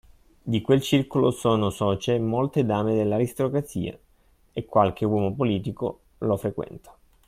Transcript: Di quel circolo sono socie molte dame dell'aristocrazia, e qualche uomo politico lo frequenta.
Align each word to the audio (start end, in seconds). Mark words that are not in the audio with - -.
Di 0.43 0.61
quel 0.61 0.81
circolo 0.81 1.29
sono 1.29 1.69
socie 1.69 2.17
molte 2.17 2.65
dame 2.65 2.95
dell'aristocrazia, 2.95 3.95
e 4.51 4.65
qualche 4.65 5.05
uomo 5.05 5.35
politico 5.35 5.99
lo 6.17 6.37
frequenta. 6.37 6.97